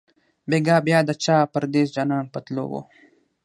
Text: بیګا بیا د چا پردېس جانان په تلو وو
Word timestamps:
بیګا 0.49 0.77
بیا 0.85 0.99
د 1.05 1.11
چا 1.23 1.37
پردېس 1.53 1.87
جانان 1.95 2.25
په 2.33 2.39
تلو 2.45 2.65
وو 2.71 2.81